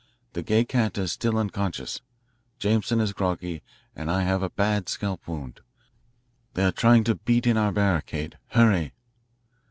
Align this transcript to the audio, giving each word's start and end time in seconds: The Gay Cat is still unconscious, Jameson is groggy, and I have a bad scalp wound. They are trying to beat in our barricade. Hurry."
The 0.33 0.41
Gay 0.41 0.65
Cat 0.65 0.97
is 0.97 1.11
still 1.11 1.37
unconscious, 1.37 2.01
Jameson 2.57 2.99
is 2.99 3.13
groggy, 3.13 3.61
and 3.95 4.09
I 4.09 4.23
have 4.23 4.41
a 4.41 4.49
bad 4.49 4.89
scalp 4.89 5.27
wound. 5.27 5.59
They 6.55 6.65
are 6.65 6.71
trying 6.71 7.03
to 7.03 7.13
beat 7.13 7.45
in 7.45 7.55
our 7.55 7.71
barricade. 7.71 8.39
Hurry." 8.47 8.93